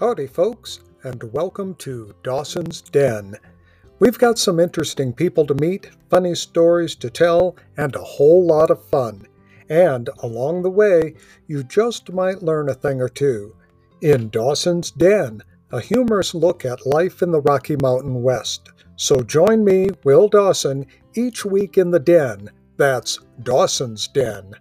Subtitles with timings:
[0.00, 3.34] Howdy, folks, and welcome to Dawson's Den.
[3.98, 8.70] We've got some interesting people to meet, funny stories to tell, and a whole lot
[8.70, 9.26] of fun.
[9.68, 11.16] And along the way,
[11.48, 13.56] you just might learn a thing or two.
[14.00, 15.42] In Dawson's Den,
[15.72, 18.70] a humorous look at life in the Rocky Mountain West.
[18.94, 22.50] So join me, Will Dawson, each week in the Den.
[22.76, 24.54] That's Dawson's Den.